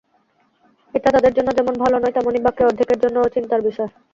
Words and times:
এটা 0.93 1.09
তাদের 1.15 1.33
জন্য 1.37 1.49
যেমন 1.57 1.73
ভালো 1.83 1.95
নয়, 1.99 2.15
তেমনি 2.15 2.39
বাকি 2.41 2.61
অর্ধেকের 2.63 2.97
জন্যও 3.03 3.33
চিন্তার 3.35 3.61
বিষয়। 3.67 3.89